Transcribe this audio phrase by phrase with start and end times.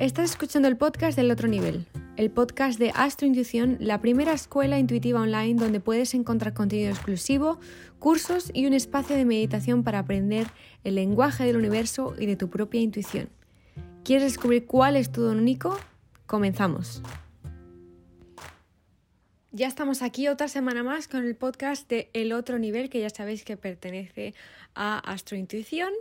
[0.00, 1.84] Estás escuchando el podcast del otro nivel,
[2.16, 7.60] el podcast de Astrointuición, la primera escuela intuitiva online donde puedes encontrar contenido exclusivo,
[7.98, 10.46] cursos y un espacio de meditación para aprender
[10.84, 13.28] el lenguaje del universo y de tu propia intuición.
[14.02, 15.78] ¿Quieres descubrir cuál es tu don único?
[16.24, 17.02] Comenzamos.
[19.52, 23.10] Ya estamos aquí otra semana más con el podcast de El otro nivel, que ya
[23.10, 24.32] sabéis que pertenece
[24.74, 25.92] a Astrointuición.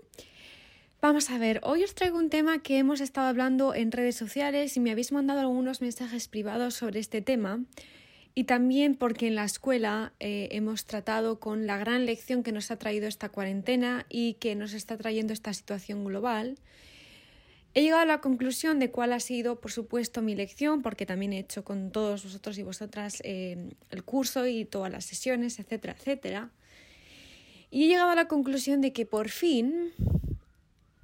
[1.02, 4.76] Vamos a ver, hoy os traigo un tema que hemos estado hablando en redes sociales
[4.76, 7.64] y me habéis mandado algunos mensajes privados sobre este tema
[8.36, 12.70] y también porque en la escuela eh, hemos tratado con la gran lección que nos
[12.70, 16.58] ha traído esta cuarentena y que nos está trayendo esta situación global.
[17.76, 21.32] He llegado a la conclusión de cuál ha sido, por supuesto, mi lección, porque también
[21.32, 25.96] he hecho con todos vosotros y vosotras eh, el curso y todas las sesiones, etcétera,
[25.98, 26.50] etcétera.
[27.72, 29.94] Y he llegado a la conclusión de que por fin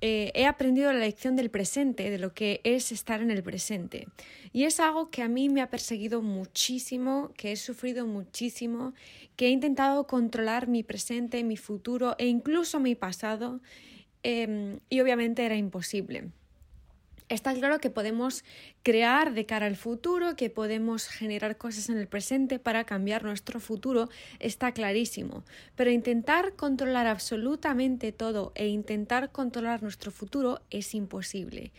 [0.08, 4.08] eh, he aprendido la lección del presente, de lo que es estar en el presente.
[4.54, 8.94] Y es algo que a mí me ha perseguido muchísimo, que he sufrido muchísimo,
[9.36, 13.62] que he intentado controlar mi presente, mi futuro e incluso mi pasado.
[14.22, 16.30] Em, y obviamente era imposible.
[17.28, 18.44] Está claro que podemos
[18.84, 23.60] crear de cara al futuro, que podemos generar cosas en el presente para cambiar nuestro
[23.60, 24.10] futuro,
[24.40, 25.44] está clarísimo.
[25.76, 31.72] Pero intentar controlar absolutamente todo e intentar controlar nuestro futuro es imposible.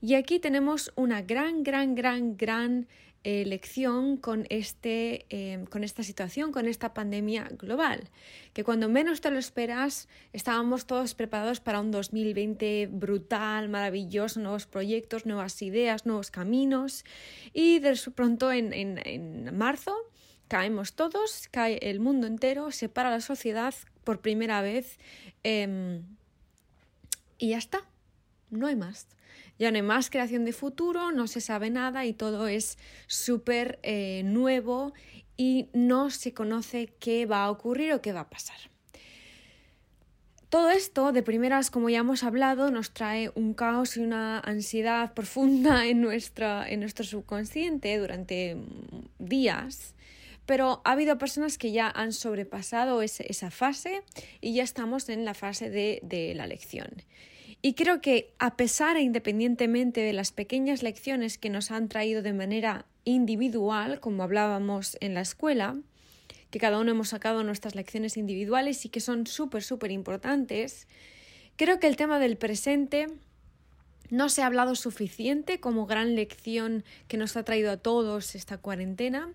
[0.00, 2.86] Y aquí tenemos una gran, gran, gran, gran
[3.24, 8.10] lección con, este, em, con esta situación, con esta pandemia global,
[8.52, 14.66] que cuando menos te lo esperas estábamos todos preparados para un 2020 brutal, maravilloso, nuevos
[14.66, 17.04] proyectos, nuevas ideas, nuevos caminos.
[17.52, 19.94] Y de pronto en, en marzo
[20.48, 24.98] caemos todos, cae el mundo entero, se para la sociedad por primera vez
[25.42, 26.02] em,
[27.38, 27.82] y ya está,
[28.54, 29.08] no hay más.
[29.58, 33.78] Ya no hay más creación de futuro, no se sabe nada y todo es súper
[33.82, 34.92] eh, nuevo
[35.36, 38.56] y no se conoce qué va a ocurrir o qué va a pasar.
[40.48, 45.12] Todo esto, de primeras, como ya hemos hablado, nos trae un caos y una ansiedad
[45.14, 48.56] profunda en, nuestra, en nuestro subconsciente durante
[49.18, 49.94] días,
[50.46, 54.02] pero ha habido personas que ya han sobrepasado esa fase
[54.40, 57.02] y ya estamos en la fase de, de la lección.
[57.66, 62.20] Y creo que a pesar e independientemente de las pequeñas lecciones que nos han traído
[62.20, 65.74] de manera individual, como hablábamos en la escuela,
[66.50, 70.86] que cada uno hemos sacado nuestras lecciones individuales y que son súper, súper importantes,
[71.56, 73.06] creo que el tema del presente
[74.10, 78.58] no se ha hablado suficiente como gran lección que nos ha traído a todos esta
[78.58, 79.32] cuarentena.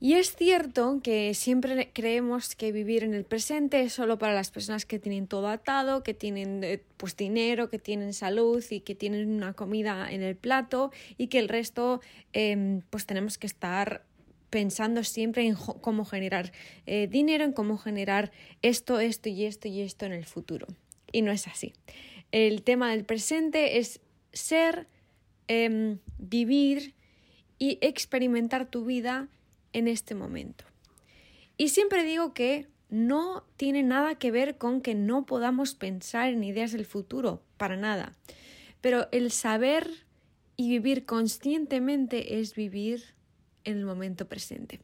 [0.00, 4.52] Y es cierto que siempre creemos que vivir en el presente es solo para las
[4.52, 8.94] personas que tienen todo atado, que tienen eh, pues dinero, que tienen salud y que
[8.94, 12.00] tienen una comida en el plato y que el resto
[12.32, 14.04] em, pues tenemos que estar
[14.50, 16.52] pensando siempre en cómo generar
[16.86, 18.30] eh, dinero, en cómo generar
[18.62, 20.68] esto, esto y esto y esto en el futuro.
[21.10, 21.72] Y no es así.
[22.30, 24.00] El tema del presente es
[24.32, 24.86] ser,
[25.48, 26.94] em, vivir
[27.58, 29.28] y experimentar tu vida
[29.72, 30.64] en este momento.
[31.56, 36.44] Y siempre digo que no tiene nada que ver con que no podamos pensar en
[36.44, 38.12] ideas del futuro, para nada.
[38.80, 40.06] Pero el saber
[40.56, 43.14] y vivir conscientemente es vivir
[43.64, 44.80] en el momento presente.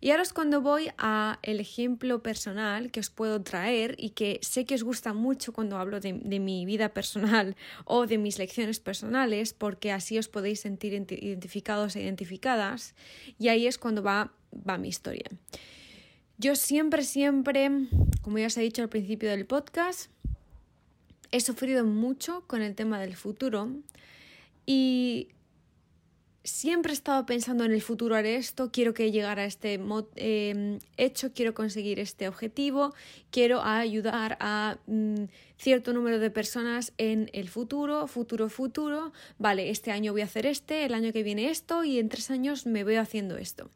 [0.00, 4.38] Y ahora es cuando voy a el ejemplo personal que os puedo traer y que
[4.42, 8.80] sé que os gusta mucho cuando hablo de, mi vida personal o de mis lecciones
[8.80, 12.94] personales, porque así os podéis sentir identificados e identificadas.
[13.38, 14.32] Y ahí es cuando va,
[14.68, 15.30] va mi historia.
[16.38, 17.70] Yo siempre, siempre,
[18.22, 20.10] como ya os he dicho al principio del podcast,
[21.32, 23.70] he sufrido mucho con el tema del futuro
[24.66, 25.28] y
[26.46, 29.80] siempre he estado pensando en el futuro haré esto, quiero que llegara a este
[30.14, 32.94] em, hecho, quiero conseguir este objetivo,
[33.30, 35.24] quiero ayudar a mm,
[35.58, 40.46] cierto número de personas en el futuro, futuro, futuro, vale, este año voy a hacer
[40.46, 43.68] este, el año que viene esto y en tres años me veo haciendo esto.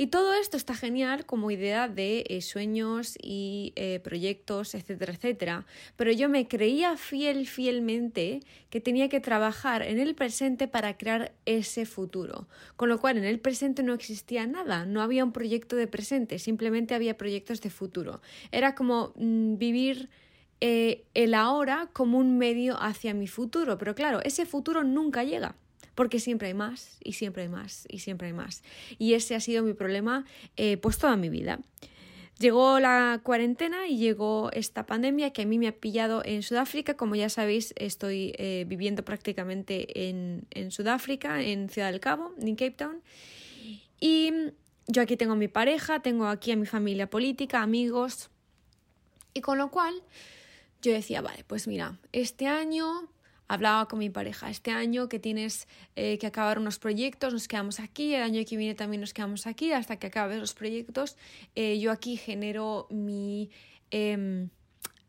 [0.00, 5.66] Y todo esto está genial como idea de eh, sueños y eh, proyectos, etcétera, etcétera.
[5.96, 11.34] Pero yo me creía fiel, fielmente que tenía que trabajar en el presente para crear
[11.44, 12.48] ese futuro.
[12.76, 16.38] Con lo cual en el presente no existía nada, no había un proyecto de presente,
[16.38, 18.22] simplemente había proyectos de futuro.
[18.52, 20.08] Era como mm, vivir
[20.62, 23.76] eh, el ahora como un medio hacia mi futuro.
[23.76, 25.56] Pero claro, ese futuro nunca llega
[25.94, 28.62] porque siempre hay más y siempre hay más y siempre hay más.
[28.98, 30.24] Y ese ha sido mi problema
[30.56, 31.60] eh, pues toda mi vida.
[32.38, 36.94] Llegó la cuarentena y llegó esta pandemia que a mí me ha pillado en Sudáfrica.
[36.96, 42.56] Como ya sabéis, estoy eh, viviendo prácticamente en, en, Sudáfrica, en Ciudad del Cabo, en
[42.56, 43.02] Cape Town.
[44.00, 44.32] Y
[44.86, 48.30] yo aquí tengo a mi pareja, tengo aquí a mi familia política, amigos.
[49.34, 50.02] Y con lo cual
[50.80, 53.06] yo decía, vale, pues mira, este año
[53.50, 55.66] hablaba con mi pareja, este año que tienes
[55.96, 59.48] eh, que acabar unos proyectos, nos quedamos aquí, el año que viene también nos quedamos
[59.48, 61.16] aquí, hasta que acabes los proyectos.
[61.56, 63.50] Eh, yo aquí genero mi,
[63.90, 64.50] em,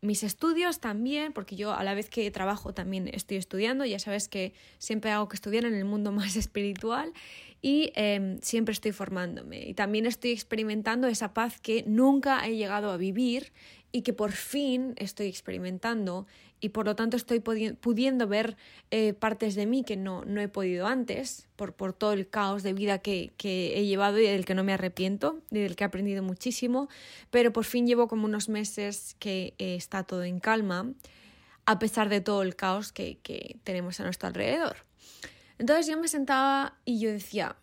[0.00, 4.26] mis estudios también, porque yo a la vez que trabajo también estoy estudiando, ya sabes
[4.26, 7.12] que siempre hago que estudiar en el mundo más espiritual
[7.62, 9.68] y em, siempre estoy formándome.
[9.68, 13.52] Y también estoy experimentando esa paz que nunca he llegado a vivir
[13.92, 16.26] y que por fin estoy experimentando
[16.62, 18.56] y por lo tanto estoy pudiendo ver
[18.92, 22.62] eh, partes de mí que no, no he podido antes por, por todo el caos
[22.62, 25.82] de vida que, que, he llevado y del que no me arrepiento y del que
[25.82, 26.88] he aprendido muchísimo,
[27.30, 30.92] pero por fin llevo como unos meses que eh, está todo en calma
[31.66, 34.76] a pesar de todo el caos que, que tenemos a nuestro alrededor.
[35.58, 37.56] Entonces yo me sentaba y yo decía,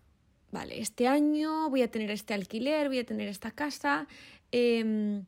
[0.52, 4.08] vale, este año voy a tener este alquiler, voy a tener esta casa.
[4.52, 5.24] Eh,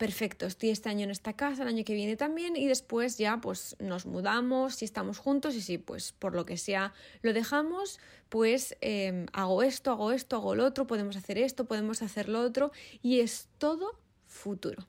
[0.00, 3.38] perfecto, estoy este año en esta casa, el año que viene también y después ya
[3.42, 8.00] pues nos mudamos, si estamos juntos y si pues por lo que sea lo dejamos,
[8.30, 12.40] pues em, hago esto, hago esto, hago lo otro, podemos hacer esto, podemos hacer lo
[12.40, 14.88] otro y es todo futuro,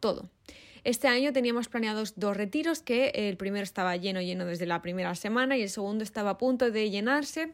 [0.00, 0.30] todo.
[0.84, 5.14] Este año teníamos planeados dos retiros, que el primero estaba lleno, lleno desde la primera
[5.16, 7.52] semana y el segundo estaba a punto de llenarse.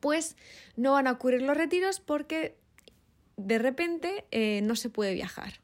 [0.00, 0.36] Pues
[0.76, 2.58] no van a ocurrir los retiros porque
[3.36, 5.54] de repente eh, no se puede viajar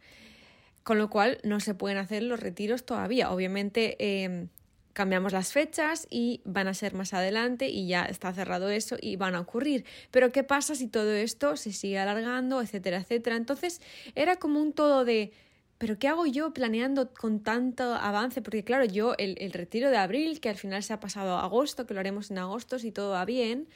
[0.83, 3.31] con lo cual no se pueden hacer los retiros todavía.
[3.31, 4.49] Obviamente em,
[4.93, 9.17] cambiamos las fechas y van a ser más adelante y ya está cerrado eso y
[9.17, 9.85] van a ocurrir.
[10.11, 13.37] Pero ¿qué pasa si todo esto se sigue alargando, etcétera, etcétera?
[13.37, 13.81] Entonces
[14.15, 15.33] era como un todo de...
[15.79, 18.41] Pero ¿qué hago yo planeando con tanto avance?
[18.41, 21.43] Porque claro, yo el, el retiro de abril, que al final se ha pasado a
[21.43, 23.69] agosto, que lo haremos en agosto si todo va bien,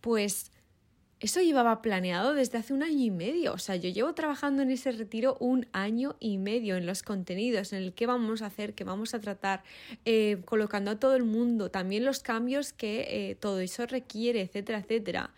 [0.00, 0.50] pues
[1.18, 3.54] eso llevaba planeado desde hace un año y medio.
[3.54, 7.72] O sea, yo llevo trabajando en ese retiro un año y medio en los contenidos,
[7.72, 9.62] en el que vamos a hacer, que vamos a tratar,
[10.04, 14.80] eh, colocando a todo el mundo, también los cambios que eh, todo eso requiere, etcétera,
[14.80, 15.30] etcétera.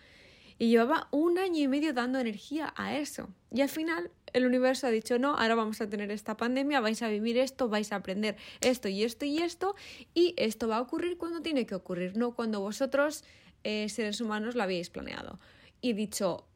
[0.59, 3.29] Y llevaba un año y medio dando energía a eso.
[3.53, 7.01] Y al final el universo ha dicho, no, ahora vamos a tener esta pandemia, vais
[7.03, 9.77] a vivir esto, vais a aprender esto y esto y esto,
[10.13, 13.23] y esto va a ocurrir cuando tiene que ocurrir, no cuando vosotros,
[13.63, 15.39] eh, seres humanos, lo habéis planeado
[15.81, 16.47] y dicho,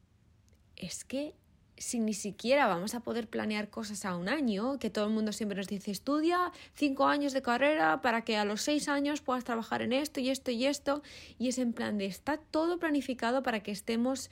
[0.75, 1.33] es que
[1.77, 5.31] si ni siquiera vamos a poder planear cosas a un año, que todo el mundo
[5.33, 9.43] siempre nos dice estudia cinco años de carrera para que a los seis años puedas
[9.43, 11.01] trabajar en esto y esto y esto,
[11.39, 14.29] y es en plan de está todo planificado para que estemos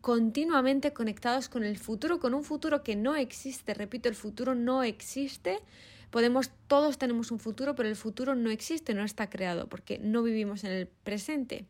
[0.00, 4.82] continuamente conectados con el futuro, con un futuro que no existe, repito, el futuro no
[4.82, 5.60] existe.
[6.10, 10.22] Podemos, todos tenemos un futuro, pero el futuro no existe, no está creado, porque no
[10.22, 11.64] vivimos en el presente.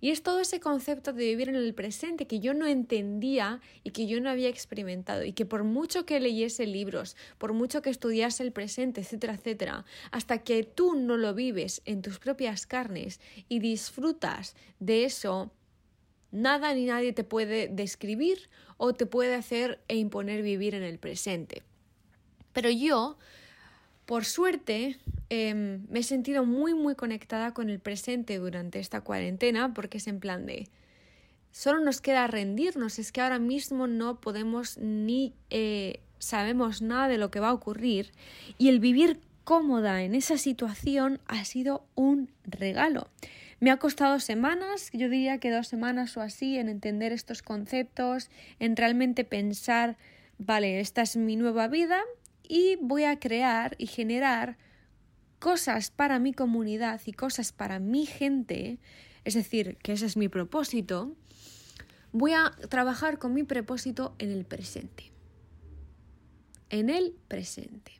[0.00, 3.90] Y es todo ese concepto de vivir en el presente que yo no entendía y
[3.90, 7.90] que yo no había experimentado y que por mucho que leyese libros, por mucho que
[7.90, 13.20] estudiase el presente, etcétera, etcétera, hasta que tú no lo vives en tus propias carnes
[13.48, 15.50] y disfrutas de eso,
[16.30, 20.98] nada ni nadie te puede describir o te puede hacer e imponer vivir en el
[20.98, 21.62] presente.
[22.52, 23.16] Pero yo
[24.08, 24.96] por suerte,
[25.30, 30.06] em, me he sentido muy, muy conectada con el presente durante esta cuarentena porque es
[30.06, 30.68] en plan de...
[31.50, 37.18] Solo nos queda rendirnos, es que ahora mismo no podemos ni eh, sabemos nada de
[37.18, 38.12] lo que va a ocurrir
[38.58, 43.08] y el vivir cómoda en esa situación ha sido un regalo.
[43.60, 48.30] Me ha costado semanas, yo diría que dos semanas o así, en entender estos conceptos,
[48.60, 49.96] en realmente pensar,
[50.38, 52.02] vale, esta es mi nueva vida,
[52.46, 54.58] y voy a crear y generar
[55.38, 58.78] cosas para mi comunidad y cosas para mi gente,
[59.24, 61.14] es decir, que ese es mi propósito,
[62.12, 65.12] voy a trabajar con mi propósito en el presente.
[66.70, 67.92] En el presente.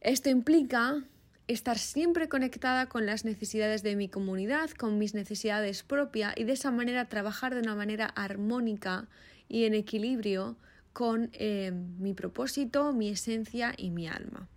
[0.00, 1.04] Esto implica
[1.46, 6.52] estar siempre conectada con las necesidades de mi comunidad, con mis necesidades propias y de
[6.52, 9.08] esa manera trabajar de una manera armónica
[9.48, 10.56] y en equilibrio
[10.92, 14.48] con eh, mi propósito, mi esencia y mi alma.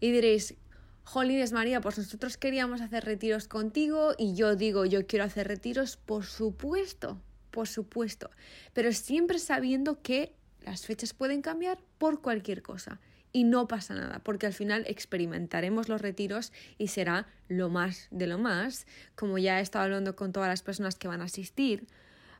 [0.00, 0.56] Y diréis,
[1.04, 5.96] Jolines María, pues nosotros queríamos hacer retiros contigo y yo digo, yo quiero hacer retiros,
[5.96, 8.30] por supuesto, por supuesto,
[8.72, 13.00] pero siempre sabiendo que las fechas pueden cambiar por cualquier cosa
[13.32, 18.26] y no pasa nada, porque al final experimentaremos los retiros y será lo más de
[18.26, 21.86] lo más, como ya he estado hablando con todas las personas que van a asistir,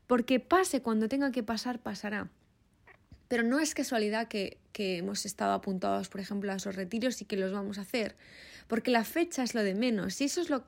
[0.07, 2.29] porque pase cuando tenga que pasar, pasará.
[3.29, 7.37] Pero no es casualidad que, hemos estado apuntados, por ejemplo, a esos retiros y que
[7.37, 8.15] los vamos a hacer,
[8.67, 10.21] porque la fecha es lo de menos.
[10.21, 10.67] Y eso es lo,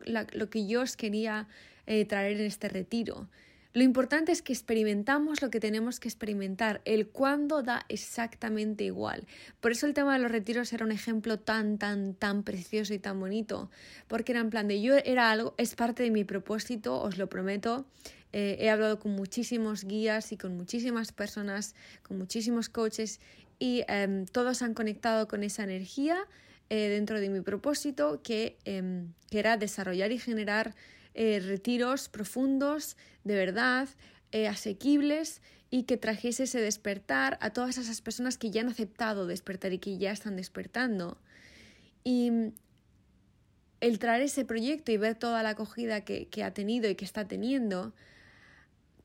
[0.50, 1.48] que yo os quería
[1.86, 3.28] eh, traer en este retiro.
[3.74, 6.80] Lo importante es que experimentamos lo que tenemos que experimentar.
[6.84, 9.26] El cuándo da exactamente igual.
[9.60, 13.00] Por eso el tema de los retiros era un ejemplo tan, tan, tan precioso y
[13.00, 13.70] tan bonito.
[14.06, 17.28] Porque era en plan de yo era algo, es parte de mi propósito, os lo
[17.28, 17.84] prometo.
[18.32, 21.74] Eh, he hablado con muchísimos guías y con muchísimas personas,
[22.04, 23.20] con muchísimos coaches
[23.58, 26.16] y em, todos han conectado con esa energía
[26.70, 30.74] eh, dentro de mi propósito que, em, que, era desarrollar y generar
[31.14, 33.88] eh, retiros profundos, de verdad,
[34.48, 35.40] asequibles
[35.70, 39.78] y que trajese ese despertar a todas esas personas que ya han aceptado despertar y
[39.78, 41.18] que ya están despertando.
[42.02, 42.32] Y
[43.80, 47.04] el traer ese proyecto y ver toda la acogida que, que ha tenido y que
[47.04, 47.92] está teniendo,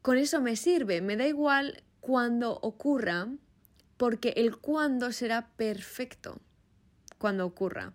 [0.01, 3.27] con eso me sirve, me da igual cuando ocurra,
[3.97, 6.39] porque el cuándo será perfecto
[7.19, 7.93] cuando ocurra.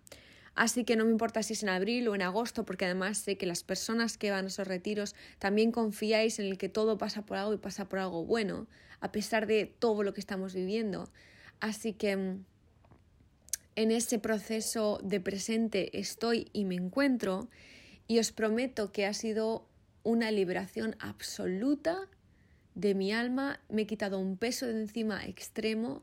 [0.55, 3.37] Así que no me importa si es en abril o en agosto, porque además sé
[3.37, 7.27] que las personas que van a esos retiros también confiáis en el que todo pasa
[7.27, 8.69] por algo y pasa por algo bueno,
[9.01, 11.11] a pesar de todo lo que estamos viviendo.
[11.59, 12.45] Así que mm,
[13.75, 17.49] en ese proceso de presente estoy y me encuentro
[18.07, 19.67] y os prometo que ha sido
[20.05, 22.09] una liberación absoluta
[22.77, 26.03] de mi alma, me he quitado un peso de encima extremo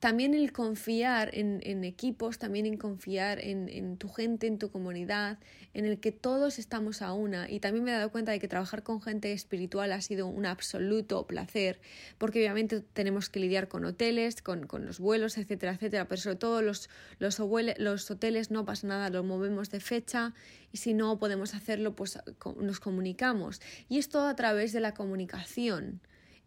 [0.00, 5.38] también el confiar en, equipos, también en confiar en, tu gente, en tu comunidad,
[5.74, 7.50] en el que todos estamos a una.
[7.50, 10.46] Y también me he dado cuenta de que trabajar con gente espiritual ha sido un
[10.46, 11.80] absoluto placer,
[12.16, 16.62] porque obviamente tenemos que lidiar con hoteles, con, los vuelos, etcétera, etcétera, pero sobre todo
[16.62, 16.88] los,
[17.18, 17.38] los,
[17.76, 20.32] los hoteles no pasa nada, los movemos de fecha
[20.72, 22.18] y si no podemos hacerlo, pues
[22.58, 23.60] nos comunicamos.
[23.90, 26.00] Y es todo a través de la comunicación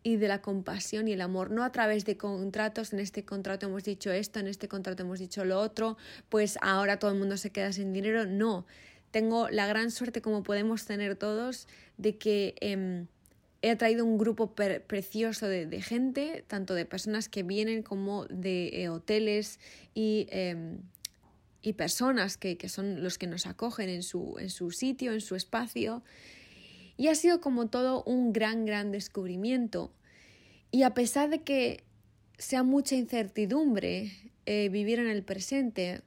[0.03, 3.67] y de la compasión y el amor, no a través de contratos, en este contrato
[3.67, 5.98] hemos dicho esto, en este contrato hemos dicho lo otro,
[6.29, 8.65] pues ahora todo el mundo se queda sin dinero, no.
[9.12, 11.67] Tengo la gran suerte, como podemos tener todos,
[11.98, 13.07] de que em,
[13.62, 18.89] he atraído un grupo precioso de, gente, tanto de personas que vienen como de eh,
[18.89, 19.60] hoteles
[19.93, 20.79] y, em,
[21.62, 25.22] y personas que, que, son los que nos acogen en su, en su sitio, en
[25.22, 26.03] su espacio.
[26.97, 29.91] Y ha sido como todo un gran, gran descubrimiento.
[30.71, 31.83] Y a pesar de que
[32.38, 34.12] sea mucha incertidumbre
[34.45, 36.01] eh, vivir en el presente,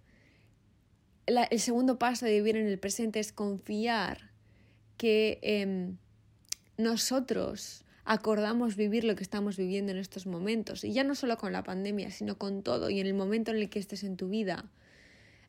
[1.27, 4.31] el segundo paso de vivir en el presente es confiar
[4.97, 5.97] que em,
[6.79, 10.85] nosotros acordamos vivir lo que estamos viviendo en estos momentos.
[10.85, 13.59] Y ya no solo con la pandemia, sino con todo y en el momento en
[13.59, 14.71] el que estés en tu vida.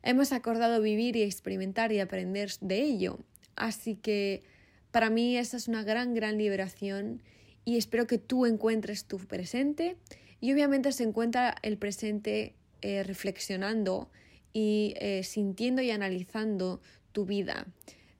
[0.02, 3.18] Hemos acordado vivir y experimentar y aprender de ello.
[3.56, 4.42] Así que
[4.90, 7.22] para mí esa es una gran, gran liberación
[7.64, 9.96] y espero que tú encuentres tu presente
[10.40, 14.10] y obviamente se encuentra el presente eh, reflexionando
[14.52, 16.80] y eh, sintiendo y analizando
[17.12, 17.66] tu vida.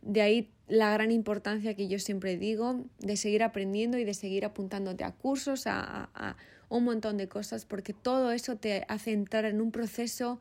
[0.03, 4.45] De ahí la gran importancia que yo siempre digo de seguir aprendiendo y de seguir
[4.45, 6.37] apuntándote a cursos, a,
[6.69, 10.39] un montón de cosas, porque todo eso te hace entrar en un proceso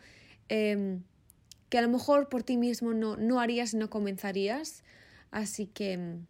[0.50, 1.03] em,
[1.69, 4.84] que a lo mejor por ti mismo no, no harías, no comenzarías,
[5.31, 6.27] Así que mm,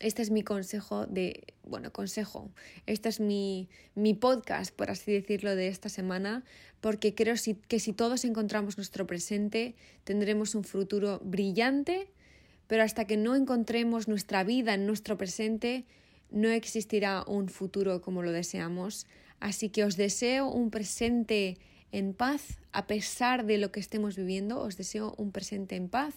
[0.00, 2.50] este es mi consejo de, bueno, consejo,
[2.86, 6.42] este es mi, mi podcast, por así decirlo, de esta semana,
[6.80, 7.34] porque creo
[7.68, 9.74] que si todos encontramos nuestro presente,
[10.04, 12.08] tendremos un futuro brillante,
[12.66, 15.84] pero hasta que no encontremos nuestra vida en nuestro presente,
[16.30, 19.06] no existirá un futuro como lo deseamos.
[19.40, 21.58] Así que os deseo un presente
[21.92, 26.14] en paz, a pesar de lo que estemos viviendo, os deseo un presente en paz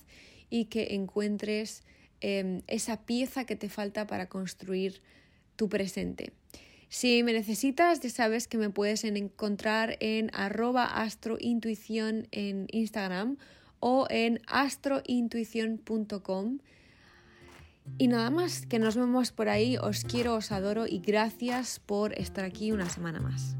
[0.54, 1.84] y que encuentres
[2.22, 5.02] em, esa pieza que te falta para construir
[5.56, 6.32] tu presente.
[6.90, 13.38] Si me necesitas, ya sabes que me puedes encontrar en arroba astrointuición en Instagram
[13.80, 16.60] o en astrointuición.com.
[17.98, 22.14] Y nada más, que nos vemos por ahí, os quiero, os adoro y gracias por
[22.14, 23.56] estar aquí una semana más.